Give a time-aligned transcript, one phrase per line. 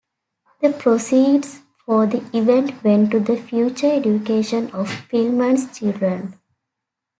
[0.63, 6.39] The proceeds for the event went to the future education of Pillman's children.